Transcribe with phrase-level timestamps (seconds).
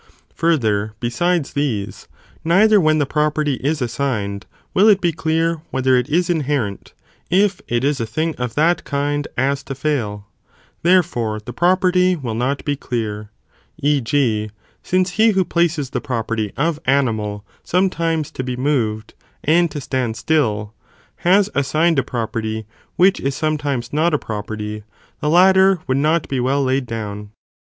[0.15, 2.07] * Further, besides these,
[2.43, 5.95] neither peculiarity will when the property is assigned, will it be clear τοῖος Με, whether
[5.95, 6.93] it.is inherent,
[7.29, 10.25] if it is a thing of that kind serted by Tay as to fail,
[10.81, 13.15] therefore the property will not be clear;
[13.77, 14.01] "ἡ Bu™* e.
[14.01, 14.49] g.
[14.81, 19.13] since he who places the property of animal sometimes to be moved
[19.43, 20.73] and to stand still,
[21.17, 22.65] has assigned a property
[22.95, 24.81] which is sometimes not a property,
[25.19, 27.29] the latter would not be well laid down.